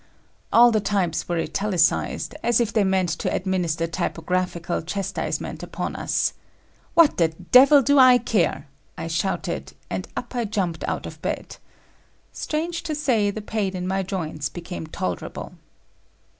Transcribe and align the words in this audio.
All 0.51 0.71
the 0.71 0.79
types 0.79 1.29
were 1.29 1.37
italicized, 1.37 2.33
as 2.41 2.59
if 2.59 2.73
they 2.73 2.83
meant 2.83 3.09
to 3.09 3.31
administer 3.31 3.85
typographical 3.85 4.81
chastisement 4.81 5.61
upon 5.61 5.95
us. 5.95 6.33
"What 6.95 7.17
the 7.17 7.27
devil 7.27 7.83
do 7.83 7.99
I 7.99 8.17
care!" 8.17 8.65
I 8.97 9.05
shouted, 9.05 9.73
and 9.91 10.07
up 10.17 10.33
I 10.33 10.45
jumped 10.45 10.83
out 10.85 11.05
of 11.05 11.21
bed. 11.21 11.57
Strange 12.33 12.81
to 12.81 12.95
say, 12.95 13.29
the 13.29 13.43
pain 13.43 13.75
in 13.75 13.87
my 13.87 14.01
joints 14.01 14.49
became 14.49 14.87
tolerable. 14.87 15.53